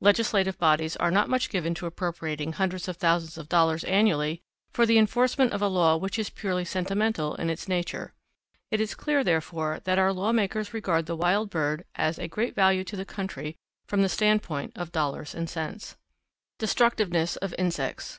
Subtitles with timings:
[0.00, 4.40] Legislative bodies are not much given to appropriating hundreds of thousands of dollars annually
[4.72, 8.14] for the enforcement of a law which is purely sentimental in its nature.
[8.70, 12.26] It is clear, therefore, that our law makers regard the wild bird life as a
[12.26, 13.54] great value to the country
[13.86, 15.96] from the standpoint of dollars and cents.
[16.58, 18.18] _Destructiveness of Insects.